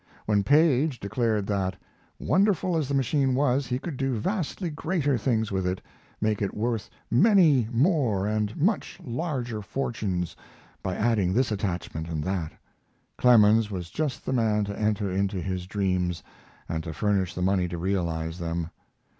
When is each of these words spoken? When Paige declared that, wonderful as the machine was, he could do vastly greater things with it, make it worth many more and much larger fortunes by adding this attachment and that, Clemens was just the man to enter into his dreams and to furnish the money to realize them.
When 0.25 0.43
Paige 0.43 0.99
declared 0.99 1.45
that, 1.45 1.75
wonderful 2.17 2.75
as 2.75 2.87
the 2.87 2.95
machine 2.95 3.35
was, 3.35 3.67
he 3.67 3.77
could 3.77 3.97
do 3.97 4.17
vastly 4.17 4.71
greater 4.71 5.15
things 5.15 5.51
with 5.51 5.67
it, 5.67 5.79
make 6.19 6.41
it 6.41 6.55
worth 6.55 6.89
many 7.11 7.67
more 7.71 8.25
and 8.25 8.57
much 8.57 8.99
larger 9.05 9.61
fortunes 9.61 10.35
by 10.81 10.95
adding 10.95 11.33
this 11.33 11.51
attachment 11.51 12.09
and 12.09 12.23
that, 12.23 12.51
Clemens 13.15 13.69
was 13.69 13.91
just 13.91 14.25
the 14.25 14.33
man 14.33 14.63
to 14.65 14.79
enter 14.79 15.11
into 15.11 15.39
his 15.39 15.67
dreams 15.67 16.23
and 16.67 16.83
to 16.83 16.93
furnish 16.93 17.35
the 17.35 17.43
money 17.43 17.67
to 17.67 17.77
realize 17.77 18.39
them. 18.39 18.71